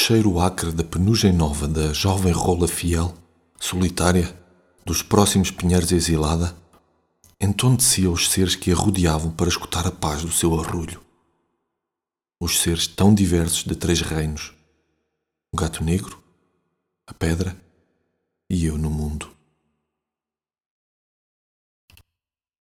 [0.00, 3.14] cheiro acre da penugem nova da jovem rola fiel,
[3.60, 4.34] solitária,
[4.82, 6.56] dos próximos pinheiros exilada,
[7.38, 11.02] entontecia os seres que a rodeavam para escutar a paz do seu arrulho.
[12.40, 14.54] Os seres tão diversos de três reinos:
[15.52, 16.18] o gato negro,
[17.06, 17.54] a pedra
[18.48, 19.30] e eu no mundo.